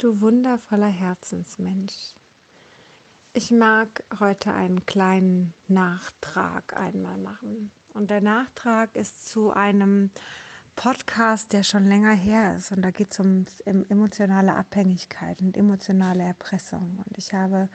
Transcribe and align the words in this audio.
Du 0.00 0.22
wundervoller 0.22 0.88
Herzensmensch. 0.88 2.14
Ich 3.34 3.50
mag 3.50 4.02
heute 4.18 4.50
einen 4.54 4.86
kleinen 4.86 5.52
Nachtrag 5.68 6.74
einmal 6.74 7.18
machen. 7.18 7.70
Und 7.92 8.10
der 8.10 8.22
Nachtrag 8.22 8.96
ist 8.96 9.28
zu 9.28 9.50
einem 9.50 10.10
Podcast, 10.74 11.52
der 11.52 11.64
schon 11.64 11.84
länger 11.84 12.14
her 12.14 12.56
ist. 12.56 12.72
Und 12.72 12.80
da 12.80 12.92
geht 12.92 13.10
es 13.10 13.20
um 13.20 13.44
emotionale 13.66 14.54
Abhängigkeit 14.54 15.42
und 15.42 15.54
emotionale 15.54 16.22
Erpressung. 16.22 17.04
Und 17.06 17.18
ich 17.18 17.34
habe 17.34 17.68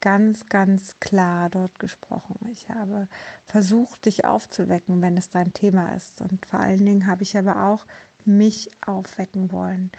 ganz, 0.00 0.48
ganz 0.48 1.00
klar 1.00 1.50
dort 1.50 1.80
gesprochen. 1.80 2.36
Ich 2.48 2.68
habe 2.68 3.08
versucht, 3.44 4.04
dich 4.04 4.24
aufzuwecken, 4.24 5.02
wenn 5.02 5.16
es 5.16 5.30
dein 5.30 5.52
Thema 5.52 5.96
ist. 5.96 6.20
Und 6.20 6.46
vor 6.46 6.60
allen 6.60 6.86
Dingen 6.86 7.08
habe 7.08 7.24
ich 7.24 7.36
aber 7.36 7.64
auch 7.64 7.86
mich 8.24 8.70
aufwecken 8.86 9.50
wollen. 9.50 9.90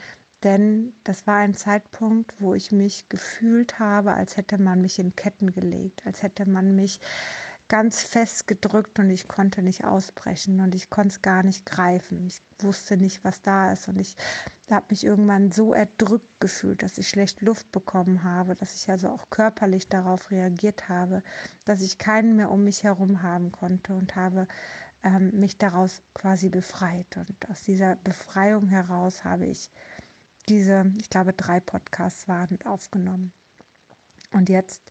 Denn 0.44 0.94
das 1.06 1.26
war 1.26 1.38
ein 1.38 1.54
Zeitpunkt, 1.54 2.36
wo 2.40 2.54
ich 2.54 2.72
mich 2.72 3.08
gefühlt 3.08 3.80
habe, 3.80 4.14
als 4.14 4.36
hätte 4.36 4.58
man 4.58 4.82
mich 4.82 5.00
in 5.00 5.16
Ketten 5.16 5.54
gelegt, 5.54 6.06
als 6.06 6.22
hätte 6.22 6.50
man 6.50 6.76
mich 6.76 7.00
ganz 7.70 8.04
fest 8.04 8.46
gedrückt 8.46 9.00
und 9.00 9.10
ich 9.10 9.28
konnte 9.28 9.64
nicht 9.64 9.84
ausbrechen 9.84 10.60
und 10.60 10.76
ich 10.76 10.90
konnte 10.90 11.16
es 11.16 11.22
gar 11.22 11.44
nicht 11.44 11.66
greifen. 11.66 12.28
Ich 12.28 12.40
wusste 12.64 12.98
nicht, 12.98 13.24
was 13.24 13.42
da 13.42 13.72
ist 13.72 13.88
und 13.88 14.00
ich 14.00 14.16
habe 14.70 14.86
mich 14.90 15.04
irgendwann 15.04 15.52
so 15.52 15.74
erdrückt 15.74 16.40
gefühlt, 16.40 16.84
dass 16.84 16.98
ich 16.98 17.10
schlecht 17.10 17.42
Luft 17.42 17.72
bekommen 17.72 18.24
habe, 18.24 18.54
dass 18.54 18.76
ich 18.76 18.90
also 18.92 19.10
auch 19.10 19.30
körperlich 19.30 19.88
darauf 19.88 20.30
reagiert 20.30 20.88
habe, 20.90 21.24
dass 21.66 21.82
ich 21.82 21.98
keinen 21.98 22.36
mehr 22.36 22.52
um 22.52 22.64
mich 22.64 22.84
herum 22.84 23.24
haben 23.24 23.52
konnte 23.52 23.96
und 23.96 24.16
habe 24.16 24.48
ähm, 25.04 25.32
mich 25.40 25.58
daraus 25.58 26.02
quasi 26.14 26.50
befreit. 26.50 27.18
Und 27.18 27.50
aus 27.50 27.64
dieser 27.64 27.96
Befreiung 27.96 28.68
heraus 28.68 29.24
habe 29.24 29.46
ich 29.48 29.72
diese, 30.50 30.92
ich 30.98 31.10
glaube, 31.10 31.34
drei 31.34 31.60
Podcasts 31.60 32.28
waren 32.28 32.60
aufgenommen. 32.66 33.34
Und 34.32 34.50
jetzt 34.50 34.82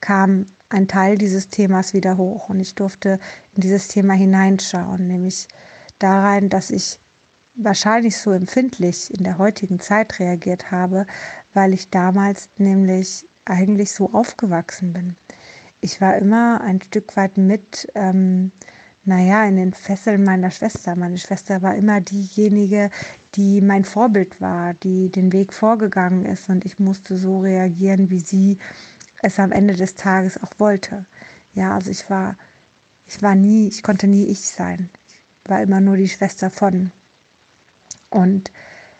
kam 0.00 0.46
ein 0.68 0.88
Teil 0.88 1.18
dieses 1.18 1.48
Themas 1.48 1.94
wieder 1.94 2.16
hoch 2.16 2.48
und 2.48 2.60
ich 2.60 2.74
durfte 2.74 3.20
in 3.54 3.62
dieses 3.62 3.88
Thema 3.88 4.14
hineinschauen, 4.14 5.08
nämlich 5.08 5.48
da 5.98 6.20
rein, 6.22 6.48
dass 6.48 6.70
ich 6.70 6.98
wahrscheinlich 7.54 8.16
so 8.16 8.30
empfindlich 8.30 9.12
in 9.12 9.24
der 9.24 9.38
heutigen 9.38 9.80
Zeit 9.80 10.18
reagiert 10.18 10.70
habe, 10.70 11.06
weil 11.54 11.72
ich 11.72 11.90
damals 11.90 12.48
nämlich 12.56 13.26
eigentlich 13.44 13.92
so 13.92 14.10
aufgewachsen 14.12 14.92
bin. 14.92 15.16
Ich 15.80 16.00
war 16.00 16.16
immer 16.16 16.60
ein 16.60 16.80
Stück 16.80 17.16
weit 17.16 17.36
mit 17.36 17.90
ähm, 17.94 18.52
naja, 19.04 19.44
in 19.44 19.56
den 19.56 19.72
Fesseln 19.72 20.24
meiner 20.24 20.50
Schwester. 20.50 20.94
Meine 20.94 21.18
Schwester 21.18 21.62
war 21.62 21.74
immer 21.74 22.00
diejenige, 22.00 22.90
die 23.34 23.60
mein 23.60 23.84
Vorbild 23.84 24.40
war, 24.40 24.74
die 24.74 25.08
den 25.08 25.32
Weg 25.32 25.54
vorgegangen 25.54 26.26
ist 26.26 26.48
und 26.48 26.64
ich 26.64 26.78
musste 26.78 27.16
so 27.16 27.40
reagieren, 27.40 28.10
wie 28.10 28.18
sie 28.18 28.58
es 29.22 29.38
am 29.38 29.52
Ende 29.52 29.74
des 29.74 29.94
Tages 29.94 30.42
auch 30.42 30.52
wollte. 30.58 31.06
Ja, 31.54 31.74
also 31.74 31.90
ich 31.90 32.08
war, 32.10 32.36
ich 33.06 33.22
war 33.22 33.34
nie, 33.34 33.68
ich 33.68 33.82
konnte 33.82 34.06
nie 34.06 34.26
ich 34.26 34.40
sein. 34.40 34.90
Ich 35.44 35.50
war 35.50 35.62
immer 35.62 35.80
nur 35.80 35.96
die 35.96 36.08
Schwester 36.08 36.50
von. 36.50 36.92
Und 38.10 38.52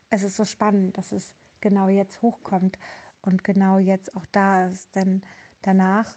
es 0.08 0.22
ist 0.22 0.36
so 0.36 0.44
spannend, 0.44 0.96
dass 0.96 1.12
es 1.12 1.34
genau 1.60 1.88
jetzt 1.88 2.22
hochkommt 2.22 2.78
und 3.22 3.44
genau 3.44 3.78
jetzt 3.78 4.16
auch 4.16 4.26
da 4.32 4.68
ist, 4.68 4.94
denn 4.94 5.22
danach 5.62 6.16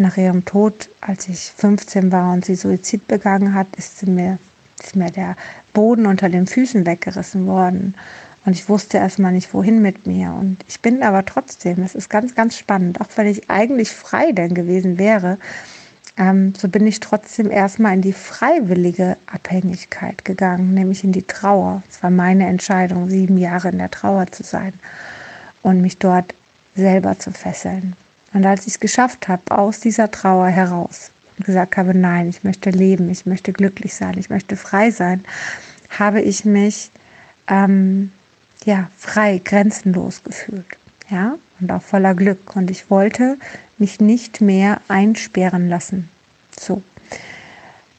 nach 0.00 0.16
ihrem 0.16 0.44
Tod, 0.44 0.88
als 1.00 1.28
ich 1.28 1.52
15 1.56 2.12
war 2.12 2.32
und 2.32 2.44
sie 2.44 2.54
Suizid 2.54 3.06
begangen 3.06 3.54
hat, 3.54 3.68
ist 3.76 4.06
mir, 4.06 4.38
ist 4.82 4.96
mir 4.96 5.10
der 5.10 5.36
Boden 5.72 6.06
unter 6.06 6.28
den 6.28 6.46
Füßen 6.46 6.86
weggerissen 6.86 7.46
worden. 7.46 7.94
Und 8.44 8.52
ich 8.52 8.68
wusste 8.68 8.98
erstmal 8.98 9.32
nicht, 9.32 9.54
wohin 9.54 9.80
mit 9.80 10.06
mir. 10.06 10.32
Und 10.32 10.58
ich 10.68 10.80
bin 10.80 11.02
aber 11.02 11.24
trotzdem, 11.24 11.82
es 11.82 11.94
ist 11.94 12.10
ganz, 12.10 12.34
ganz 12.34 12.58
spannend, 12.58 13.00
auch 13.00 13.08
wenn 13.16 13.26
ich 13.26 13.48
eigentlich 13.48 13.90
frei 13.90 14.32
denn 14.32 14.54
gewesen 14.54 14.98
wäre, 14.98 15.38
ähm, 16.16 16.52
so 16.56 16.68
bin 16.68 16.86
ich 16.86 17.00
trotzdem 17.00 17.50
erstmal 17.50 17.94
in 17.94 18.02
die 18.02 18.12
freiwillige 18.12 19.16
Abhängigkeit 19.26 20.24
gegangen, 20.24 20.74
nämlich 20.74 21.02
in 21.02 21.12
die 21.12 21.22
Trauer. 21.22 21.82
Es 21.90 22.02
war 22.02 22.10
meine 22.10 22.46
Entscheidung, 22.46 23.08
sieben 23.08 23.38
Jahre 23.38 23.70
in 23.70 23.78
der 23.78 23.90
Trauer 23.90 24.30
zu 24.30 24.42
sein 24.42 24.74
und 25.62 25.80
mich 25.80 25.98
dort 25.98 26.34
selber 26.76 27.18
zu 27.18 27.32
fesseln. 27.32 27.96
Und 28.34 28.44
als 28.44 28.66
ich 28.66 28.74
es 28.74 28.80
geschafft 28.80 29.28
habe, 29.28 29.56
aus 29.56 29.80
dieser 29.80 30.10
Trauer 30.10 30.48
heraus 30.48 31.12
und 31.38 31.46
gesagt 31.46 31.76
habe, 31.76 31.94
nein, 31.94 32.28
ich 32.28 32.44
möchte 32.44 32.70
leben, 32.70 33.08
ich 33.08 33.24
möchte 33.24 33.52
glücklich 33.52 33.94
sein, 33.94 34.18
ich 34.18 34.28
möchte 34.28 34.56
frei 34.56 34.90
sein, 34.90 35.24
habe 35.88 36.20
ich 36.20 36.44
mich 36.44 36.90
ähm, 37.48 38.12
ja 38.64 38.90
frei, 38.98 39.40
grenzenlos 39.42 40.22
gefühlt, 40.24 40.66
ja 41.08 41.36
und 41.60 41.70
auch 41.70 41.82
voller 41.82 42.14
Glück. 42.14 42.56
Und 42.56 42.70
ich 42.70 42.90
wollte 42.90 43.38
mich 43.78 44.00
nicht 44.00 44.40
mehr 44.40 44.80
einsperren 44.88 45.68
lassen. 45.68 46.08
So. 46.58 46.82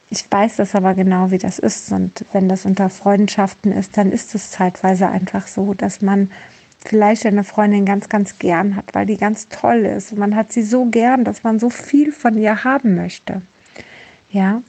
Ich 0.10 0.30
weiß 0.30 0.58
das 0.58 0.76
aber 0.76 0.94
genau, 0.94 1.32
wie 1.32 1.38
das 1.38 1.60
ist. 1.60 1.92
Und 1.92 2.26
wenn 2.32 2.48
das 2.48 2.66
unter 2.66 2.90
Freundschaften 2.90 3.72
ist, 3.72 3.98
dann 3.98 4.12
ist 4.12 4.36
es 4.36 4.52
zeitweise 4.52 5.08
einfach 5.08 5.48
so, 5.48 5.74
dass 5.74 6.02
man 6.02 6.32
vielleicht 6.88 7.26
eine 7.26 7.44
Freundin 7.44 7.86
ganz, 7.86 8.10
ganz 8.10 8.40
gern 8.40 8.76
hat, 8.76 8.94
weil 8.94 9.06
die 9.06 9.18
ganz 9.18 9.50
toll 9.50 9.86
ist. 9.86 10.12
Und 10.12 10.20
man 10.20 10.36
hat 10.36 10.54
sie 10.54 10.64
so 10.64 10.86
gern, 10.86 11.24
dass 11.24 11.44
man 11.44 11.60
so 11.60 11.70
viel 11.70 12.12
von 12.12 12.38
ihr 12.38 12.64
haben 12.64 12.96
möchte. 12.96 13.42
Ja, 14.32 14.62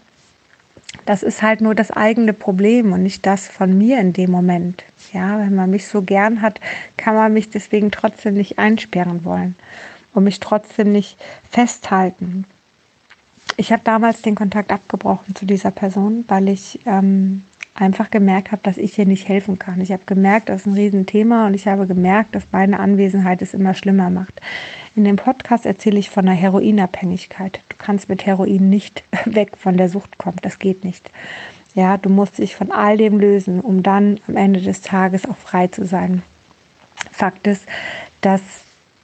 das 1.05 1.23
ist 1.23 1.43
halt 1.43 1.61
nur 1.61 1.75
das 1.75 1.91
eigene 1.91 2.33
Problem 2.33 2.93
und 2.93 3.03
nicht 3.03 3.27
das 3.27 3.49
von 3.49 3.77
mir 3.77 4.01
in 4.01 4.13
dem 4.13 4.31
Moment. 4.31 4.85
Ja, 5.13 5.39
wenn 5.39 5.55
man 5.55 5.71
mich 5.71 5.87
so 5.87 6.03
gern 6.03 6.43
hat, 6.43 6.61
kann 6.97 7.15
man 7.15 7.33
mich 7.33 7.51
deswegen 7.51 7.91
trotzdem 7.91 8.35
nicht 8.35 8.59
einsperren 8.59 9.25
wollen 9.25 9.57
und 10.15 10.25
mich 10.25 10.41
trotzdem 10.41 10.93
nicht 10.93 11.17
festhalten. 11.51 12.45
Ich 13.57 13.73
habe 13.73 13.83
damals 13.85 14.23
den 14.23 14.35
Kontakt 14.35 14.71
abgebrochen 14.71 15.35
zu 15.35 15.47
dieser 15.47 15.71
Person, 15.71 16.25
weil 16.29 16.49
ich 16.49 16.81
ähm, 16.87 17.45
einfach 17.77 18.11
gemerkt 18.11 18.53
habe, 18.53 18.63
dass 18.63 18.79
ich 18.79 18.99
ihr 18.99 19.07
nicht 19.07 19.29
helfen 19.29 19.59
kann. 19.59 19.81
Ich 19.81 19.93
habe 19.93 20.03
gemerkt, 20.07 20.49
das 20.49 20.63
ist 20.63 20.67
ein 20.67 20.75
Riesenthema 20.75 21.47
und 21.47 21.55
ich 21.55 21.67
habe 21.67 21.87
gemerkt, 21.87 22.35
dass 22.35 22.45
meine 22.53 22.81
Anwesenheit 22.81 23.43
es 23.43 23.55
immer 23.55 23.75
schlimmer 23.75 24.11
macht. 24.11 24.41
In 24.95 25.05
dem 25.05 25.17
Podcast 25.17 25.67
erzähle 25.67 25.99
ich 25.99 26.11
von 26.11 26.27
einer 26.27 26.37
Heroinabhängigkeit. 26.37 27.61
Du 27.69 27.77
kannst 27.79 28.09
mit 28.09 28.25
Heroin 28.25 28.71
nicht 28.71 29.05
weg 29.27 29.53
von 29.59 29.77
der 29.77 29.89
Sucht 29.89 30.19
kommen. 30.19 30.39
Das 30.43 30.59
geht 30.59 30.85
nicht. 30.85 31.11
Ja, 31.75 31.99
du 31.99 32.09
musst 32.09 32.39
dich 32.39 32.57
von 32.57 32.73
all 32.73 32.97
dem 32.97 33.19
lösen, 33.21 33.61
um 33.61 33.83
dann 33.83 34.19
am 34.27 34.37
Ende 34.37 34.63
des 34.63 34.81
Tages 34.81 35.29
auch 35.29 35.37
frei 35.37 35.67
zu 35.67 35.85
sein. 35.85 36.23
Fakt 37.13 37.47
ist, 37.47 37.67
dass 38.23 38.41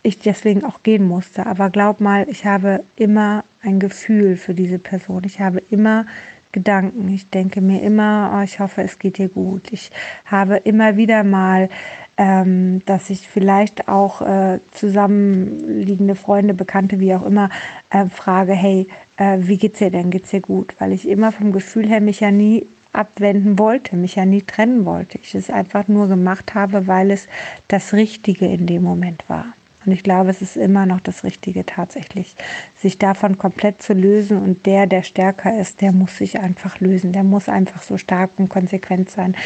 ich 0.02 0.18
deswegen 0.18 0.64
auch 0.64 0.82
gehen 0.82 1.06
musste. 1.06 1.46
Aber 1.46 1.68
glaub 1.68 2.00
mal, 2.00 2.26
ich 2.28 2.46
habe 2.46 2.82
immer 2.96 3.44
ein 3.62 3.78
Gefühl 3.78 4.36
für 4.36 4.54
diese 4.54 4.78
Person. 4.78 5.24
Ich 5.24 5.40
habe 5.40 5.62
immer 5.70 6.06
Gedanken. 6.52 7.12
Ich 7.12 7.28
denke 7.30 7.60
mir 7.60 7.82
immer, 7.82 8.36
oh, 8.36 8.42
ich 8.42 8.60
hoffe, 8.60 8.82
es 8.82 8.98
geht 8.98 9.18
dir 9.18 9.28
gut. 9.28 9.72
Ich 9.72 9.90
habe 10.26 10.56
immer 10.58 10.96
wieder 10.96 11.24
mal, 11.24 11.70
ähm, 12.16 12.82
dass 12.86 13.10
ich 13.10 13.26
vielleicht 13.26 13.88
auch 13.88 14.20
äh, 14.20 14.60
zusammenliegende 14.72 16.14
Freunde, 16.14 16.54
Bekannte, 16.54 17.00
wie 17.00 17.14
auch 17.14 17.24
immer, 17.24 17.50
äh, 17.90 18.06
frage, 18.06 18.52
hey, 18.52 18.86
äh, 19.16 19.38
wie 19.40 19.56
geht's 19.56 19.78
dir 19.78 19.90
denn? 19.90 20.10
Geht's 20.10 20.30
dir 20.30 20.40
gut? 20.40 20.74
Weil 20.78 20.92
ich 20.92 21.08
immer 21.08 21.32
vom 21.32 21.52
Gefühl 21.52 21.88
her 21.88 22.00
mich 22.00 22.20
ja 22.20 22.30
nie 22.30 22.66
abwenden 22.92 23.58
wollte, 23.58 23.96
mich 23.96 24.16
ja 24.16 24.26
nie 24.26 24.42
trennen 24.42 24.84
wollte. 24.84 25.18
Ich 25.22 25.34
es 25.34 25.50
einfach 25.50 25.88
nur 25.88 26.08
gemacht 26.08 26.54
habe, 26.54 26.86
weil 26.86 27.10
es 27.10 27.26
das 27.68 27.94
Richtige 27.94 28.46
in 28.46 28.66
dem 28.66 28.82
Moment 28.82 29.24
war. 29.28 29.46
Und 29.84 29.92
ich 29.92 30.02
glaube, 30.02 30.30
es 30.30 30.42
ist 30.42 30.56
immer 30.56 30.86
noch 30.86 31.00
das 31.00 31.24
Richtige 31.24 31.66
tatsächlich, 31.66 32.34
sich 32.80 32.98
davon 32.98 33.38
komplett 33.38 33.82
zu 33.82 33.94
lösen. 33.94 34.38
Und 34.38 34.66
der, 34.66 34.86
der 34.86 35.02
stärker 35.02 35.58
ist, 35.58 35.80
der 35.80 35.92
muss 35.92 36.16
sich 36.16 36.38
einfach 36.38 36.80
lösen. 36.80 37.12
Der 37.12 37.24
muss 37.24 37.48
einfach 37.48 37.82
so 37.82 37.98
stark 37.98 38.30
und 38.36 38.48
konsequent 38.48 39.10
sein, 39.10 39.36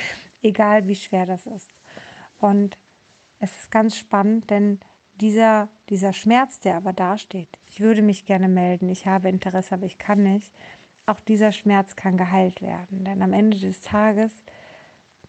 egal 0.43 0.89
wie 0.89 0.97
schwer 0.97 1.27
das 1.27 1.47
ist. 1.47 1.69
Und 2.41 2.77
es 3.41 3.51
ist 3.57 3.71
ganz 3.71 3.97
spannend, 3.97 4.51
denn 4.51 4.81
dieser, 5.21 5.69
dieser 5.89 6.13
Schmerz, 6.13 6.61
der 6.61 6.77
aber 6.77 6.93
dasteht, 6.93 7.49
ich 7.71 7.81
würde 7.81 8.03
mich 8.03 8.27
gerne 8.27 8.49
melden, 8.49 8.89
ich 8.89 9.07
habe 9.07 9.29
Interesse, 9.29 9.75
aber 9.75 9.87
ich 9.87 9.99
kann 9.99 10.23
nicht, 10.23 10.53
auch 11.07 11.21
dieser 11.21 11.53
Schmerz 11.53 11.97
kann 11.97 12.17
geheilt 12.17 12.61
werden. 12.61 13.05
Denn 13.05 13.23
am 13.23 13.33
Ende 13.33 13.59
des 13.59 13.81
Tages 13.81 14.33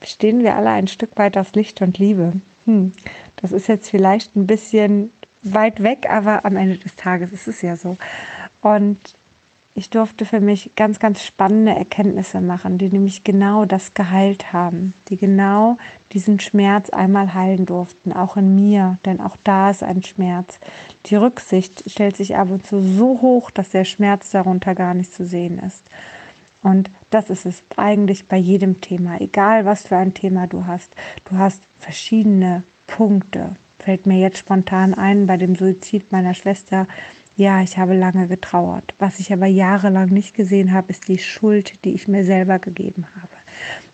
stehen 0.03 0.43
wir 0.43 0.55
alle 0.55 0.69
ein 0.69 0.87
Stück 0.87 1.17
weit 1.17 1.37
aus 1.37 1.53
Licht 1.53 1.81
und 1.81 1.97
Liebe. 1.97 2.33
Hm, 2.67 2.91
das 3.37 3.53
ist 3.53 3.67
jetzt 3.67 3.89
vielleicht 3.89 4.35
ein 4.35 4.45
bisschen 4.45 5.11
weit 5.41 5.81
weg, 5.81 6.07
aber 6.09 6.45
am 6.45 6.57
Ende 6.57 6.77
des 6.77 6.95
Tages 6.95 7.31
ist 7.31 7.47
es 7.47 7.61
ja 7.61 7.75
so. 7.75 7.97
Und 8.61 8.99
ich 9.73 9.89
durfte 9.89 10.25
für 10.25 10.41
mich 10.41 10.71
ganz, 10.75 10.99
ganz 10.99 11.23
spannende 11.23 11.73
Erkenntnisse 11.73 12.41
machen, 12.41 12.77
die 12.77 12.89
nämlich 12.89 13.23
genau 13.23 13.65
das 13.65 13.93
geheilt 13.93 14.51
haben, 14.51 14.93
die 15.09 15.17
genau 15.17 15.77
diesen 16.13 16.39
Schmerz 16.39 16.89
einmal 16.89 17.33
heilen 17.35 17.65
durften, 17.67 18.11
auch 18.11 18.37
in 18.37 18.55
mir, 18.55 18.97
denn 19.05 19.21
auch 19.21 19.37
da 19.43 19.69
ist 19.69 19.83
ein 19.83 20.03
Schmerz. 20.03 20.59
Die 21.05 21.15
Rücksicht 21.15 21.89
stellt 21.89 22.17
sich 22.17 22.35
ab 22.35 22.49
und 22.49 22.65
zu 22.65 22.81
so 22.81 23.21
hoch, 23.21 23.51
dass 23.51 23.69
der 23.69 23.85
Schmerz 23.85 24.31
darunter 24.31 24.73
gar 24.73 24.95
nicht 24.95 25.13
zu 25.13 25.25
sehen 25.25 25.59
ist. 25.59 25.83
Und 26.63 26.89
das 27.09 27.29
ist 27.29 27.45
es 27.45 27.63
eigentlich 27.75 28.27
bei 28.27 28.37
jedem 28.37 28.81
Thema, 28.81 29.21
egal 29.21 29.65
was 29.65 29.83
für 29.87 29.97
ein 29.97 30.13
Thema 30.13 30.47
du 30.47 30.65
hast. 30.65 30.89
Du 31.29 31.37
hast 31.37 31.61
verschiedene 31.79 32.63
Punkte, 32.87 33.55
fällt 33.79 34.05
mir 34.05 34.19
jetzt 34.19 34.39
spontan 34.39 34.93
ein 34.93 35.27
bei 35.27 35.37
dem 35.37 35.55
Suizid 35.55 36.11
meiner 36.11 36.33
Schwester. 36.33 36.87
Ja, 37.35 37.61
ich 37.61 37.77
habe 37.77 37.95
lange 37.95 38.27
getrauert. 38.27 38.95
Was 38.97 39.19
ich 39.19 39.31
aber 39.31 39.45
jahrelang 39.45 40.09
nicht 40.09 40.35
gesehen 40.35 40.73
habe, 40.73 40.91
ist 40.91 41.07
die 41.07 41.19
Schuld, 41.19 41.85
die 41.85 41.93
ich 41.93 42.07
mir 42.07 42.25
selber 42.25 42.57
gegeben 42.57 43.05
habe, 43.15 43.29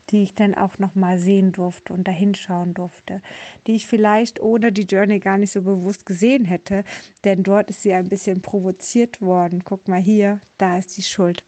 die 0.09 0.23
ich 0.23 0.33
dann 0.33 0.55
auch 0.55 0.79
noch 0.79 0.95
mal 0.95 1.19
sehen 1.19 1.51
durfte 1.51 1.93
und 1.93 2.07
dahinschauen 2.07 2.73
durfte, 2.73 3.21
die 3.67 3.75
ich 3.75 3.85
vielleicht 3.85 4.39
ohne 4.39 4.71
die 4.71 4.83
Journey 4.83 5.19
gar 5.19 5.37
nicht 5.37 5.51
so 5.51 5.61
bewusst 5.63 6.05
gesehen 6.05 6.45
hätte, 6.45 6.85
denn 7.25 7.43
dort 7.43 7.69
ist 7.69 7.81
sie 7.81 7.93
ein 7.93 8.07
bisschen 8.07 8.41
provoziert 8.41 9.21
worden. 9.21 9.63
Guck 9.65 9.89
mal 9.89 9.99
hier, 9.99 10.39
da 10.57 10.77
ist 10.77 10.95
die 10.95 11.03
Schuld. 11.03 11.43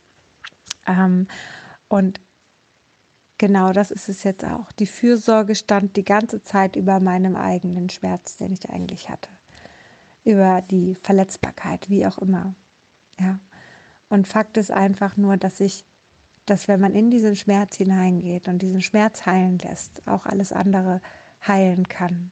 Ähm, 0.87 1.27
und 1.89 2.19
Genau 3.37 3.73
das 3.73 3.91
ist 3.91 4.07
es 4.07 4.23
jetzt 4.23 4.45
auch. 4.45 4.71
Die 4.71 4.85
Fürsorge 4.85 5.55
stand 5.55 5.97
die 5.97 6.05
ganze 6.05 6.41
Zeit 6.41 6.77
über 6.77 7.01
meinem 7.01 7.35
eigenen 7.35 7.89
Schmerz, 7.89 8.37
den 8.37 8.53
ich 8.53 8.69
eigentlich 8.69 9.09
hatte. 9.09 9.29
Über 10.23 10.63
die 10.69 10.95
Verletzbarkeit, 10.95 11.89
wie 11.89 12.07
auch 12.07 12.17
immer. 12.17 12.53
Ja. 13.19 13.39
Und 14.09 14.27
Fakt 14.27 14.55
ist 14.57 14.71
einfach 14.71 15.17
nur, 15.17 15.35
dass 15.35 15.59
ich, 15.59 15.83
dass 16.45 16.67
wenn 16.67 16.79
man 16.79 16.93
in 16.93 17.11
diesen 17.11 17.35
Schmerz 17.35 17.75
hineingeht 17.75 18.47
und 18.47 18.61
diesen 18.61 18.81
Schmerz 18.81 19.25
heilen 19.25 19.59
lässt, 19.59 20.07
auch 20.07 20.25
alles 20.25 20.53
andere 20.53 21.01
heilen 21.45 21.89
kann. 21.89 22.31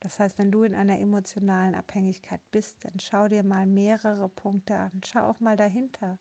Das 0.00 0.20
heißt, 0.20 0.36
wenn 0.38 0.50
du 0.50 0.64
in 0.64 0.74
einer 0.74 0.98
emotionalen 0.98 1.74
Abhängigkeit 1.74 2.42
bist, 2.50 2.84
dann 2.84 3.00
schau 3.00 3.28
dir 3.28 3.42
mal 3.42 3.64
mehrere 3.64 4.28
Punkte 4.28 4.76
an. 4.76 5.00
Schau 5.06 5.22
auch 5.26 5.40
mal 5.40 5.56
dahinter. 5.56 6.18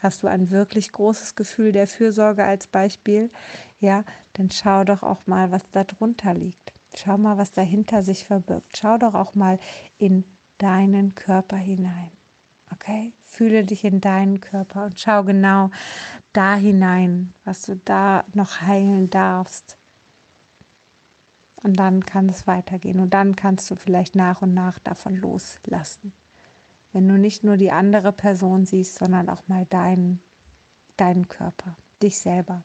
Hast 0.00 0.22
du 0.22 0.26
ein 0.26 0.50
wirklich 0.50 0.92
großes 0.92 1.34
Gefühl 1.34 1.72
der 1.72 1.86
Fürsorge 1.86 2.44
als 2.44 2.66
Beispiel? 2.66 3.30
Ja, 3.80 4.04
dann 4.34 4.50
schau 4.50 4.84
doch 4.84 5.02
auch 5.02 5.26
mal, 5.26 5.50
was 5.50 5.62
da 5.70 5.84
drunter 5.84 6.34
liegt. 6.34 6.72
Schau 6.94 7.16
mal, 7.16 7.38
was 7.38 7.52
dahinter 7.52 8.02
sich 8.02 8.24
verbirgt. 8.24 8.76
Schau 8.76 8.98
doch 8.98 9.14
auch 9.14 9.34
mal 9.34 9.58
in 9.98 10.24
deinen 10.58 11.14
Körper 11.14 11.56
hinein. 11.56 12.10
Okay? 12.72 13.12
Fühle 13.22 13.64
dich 13.64 13.84
in 13.84 14.00
deinen 14.00 14.40
Körper 14.40 14.86
und 14.86 15.00
schau 15.00 15.24
genau 15.24 15.70
da 16.32 16.56
hinein, 16.56 17.32
was 17.44 17.62
du 17.62 17.76
da 17.76 18.24
noch 18.34 18.60
heilen 18.60 19.08
darfst. 19.10 19.76
Und 21.62 21.78
dann 21.78 22.04
kann 22.04 22.28
es 22.28 22.46
weitergehen 22.46 23.00
und 23.00 23.14
dann 23.14 23.34
kannst 23.34 23.70
du 23.70 23.76
vielleicht 23.76 24.14
nach 24.14 24.42
und 24.42 24.52
nach 24.52 24.78
davon 24.78 25.16
loslassen 25.16 26.12
wenn 26.96 27.08
du 27.08 27.18
nicht 27.18 27.44
nur 27.44 27.58
die 27.58 27.72
andere 27.72 28.10
Person 28.10 28.64
siehst, 28.64 28.94
sondern 28.94 29.28
auch 29.28 29.48
mal 29.48 29.66
deinen, 29.66 30.22
deinen 30.96 31.28
Körper, 31.28 31.76
dich 32.02 32.16
selber. 32.16 32.62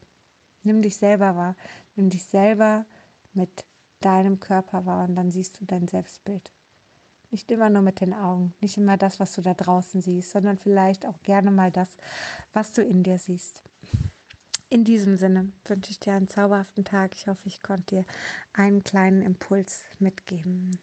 Nimm 0.64 0.82
dich 0.82 0.96
selber 0.96 1.36
wahr, 1.36 1.56
nimm 1.98 2.10
dich 2.10 2.24
selber 2.24 2.86
mit 3.34 3.66
deinem 4.00 4.40
Körper 4.40 4.86
wahr 4.86 5.06
und 5.10 5.16
dann 5.16 5.32
siehst 5.32 5.60
du 5.60 5.66
dein 5.66 5.90
Selbstbild. 5.90 6.50
Nicht 7.30 7.52
immer 7.52 7.70
nur 7.70 7.82
mit 7.82 8.00
den 8.00 8.14
Augen, 8.14 8.54
nicht 8.62 8.78
immer 8.78 8.96
das, 8.96 9.20
was 9.20 9.36
du 9.36 9.42
da 9.42 9.54
draußen 9.54 10.02
siehst, 10.02 10.32
sondern 10.32 10.58
vielleicht 10.58 11.06
auch 11.06 11.22
gerne 11.24 11.52
mal 11.52 11.70
das, 11.70 11.98
was 12.54 12.72
du 12.72 12.82
in 12.82 13.04
dir 13.04 13.18
siehst. 13.18 13.64
In 14.70 14.86
diesem 14.86 15.18
Sinne 15.18 15.52
wünsche 15.66 15.92
ich 15.92 16.00
dir 16.00 16.14
einen 16.14 16.30
zauberhaften 16.30 16.86
Tag. 16.86 17.16
Ich 17.16 17.28
hoffe, 17.28 17.48
ich 17.48 17.62
konnte 17.62 17.98
dir 17.98 18.06
einen 18.54 18.86
kleinen 18.86 19.24
Impuls 19.24 19.84
mitgeben. 20.00 20.80